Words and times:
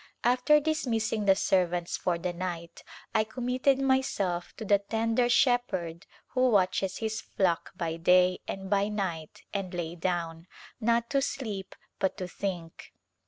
After 0.23 0.59
dismissing 0.59 1.25
the 1.25 1.35
servants 1.35 1.95
for 1.95 2.17
the 2.17 2.33
night 2.33 2.83
I 3.13 3.23
commit 3.23 3.65
ted 3.65 3.77
myself 3.79 4.51
to 4.57 4.65
the 4.65 4.79
tender 4.79 5.29
Shepherd 5.29 6.07
who 6.29 6.49
watches 6.49 6.97
His 6.97 7.21
flock 7.21 7.69
by 7.77 7.97
day 7.97 8.39
and 8.47 8.67
by 8.67 8.87
night 8.87 9.43
and 9.53 9.71
lay 9.75 9.93
down, 9.93 10.47
not 10.79 11.11
to 11.11 11.21
sleep 11.21 11.75
but 11.99 12.17
to 12.17 12.27
think. 12.27 12.93